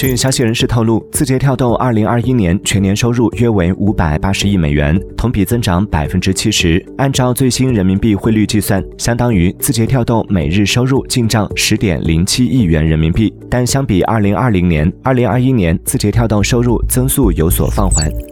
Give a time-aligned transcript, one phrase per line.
[0.00, 6.82] 据消息人士透露字节跳动二零二一年全年收入约为五百八十亿美元同比增长百分之七十。
[6.96, 13.30] 按照最新人民币汇率计算相当于字节跳动每日收入进账十点零七亿元人民币。
[13.50, 18.29] 但相比二零二零年二零二一年字节跳动收入增速有所放缓。